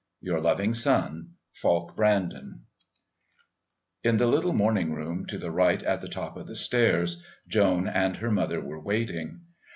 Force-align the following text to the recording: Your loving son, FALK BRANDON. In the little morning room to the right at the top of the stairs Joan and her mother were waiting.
Your 0.19 0.41
loving 0.41 0.73
son, 0.73 1.35
FALK 1.53 1.95
BRANDON. 1.95 2.63
In 4.03 4.17
the 4.17 4.25
little 4.25 4.51
morning 4.51 4.93
room 4.93 5.27
to 5.27 5.37
the 5.37 5.51
right 5.51 5.83
at 5.83 6.01
the 6.01 6.07
top 6.09 6.37
of 6.37 6.47
the 6.47 6.55
stairs 6.55 7.23
Joan 7.47 7.87
and 7.87 8.17
her 8.17 8.31
mother 8.31 8.59
were 8.61 8.81
waiting. 8.81 9.41